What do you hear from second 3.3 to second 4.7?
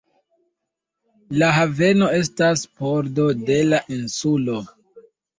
de la insulo.